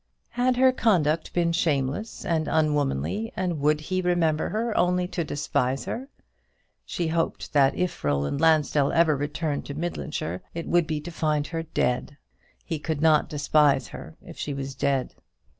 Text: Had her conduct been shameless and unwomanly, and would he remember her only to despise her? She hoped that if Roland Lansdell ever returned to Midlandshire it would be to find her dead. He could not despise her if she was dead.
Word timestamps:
Had 0.31 0.57
her 0.57 0.71
conduct 0.71 1.31
been 1.31 1.51
shameless 1.51 2.25
and 2.25 2.47
unwomanly, 2.47 3.31
and 3.35 3.59
would 3.59 3.79
he 3.81 4.01
remember 4.01 4.49
her 4.49 4.75
only 4.75 5.07
to 5.09 5.23
despise 5.23 5.85
her? 5.85 6.09
She 6.83 7.09
hoped 7.09 7.53
that 7.53 7.75
if 7.75 8.03
Roland 8.03 8.41
Lansdell 8.41 8.91
ever 8.93 9.15
returned 9.15 9.67
to 9.67 9.75
Midlandshire 9.75 10.41
it 10.55 10.65
would 10.67 10.87
be 10.87 10.99
to 11.01 11.11
find 11.11 11.45
her 11.45 11.61
dead. 11.61 12.17
He 12.65 12.79
could 12.79 13.03
not 13.03 13.29
despise 13.29 13.89
her 13.89 14.17
if 14.23 14.39
she 14.39 14.55
was 14.55 14.73
dead. 14.73 15.13